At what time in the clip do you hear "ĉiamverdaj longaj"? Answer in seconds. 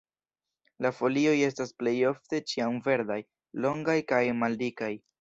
2.55-4.01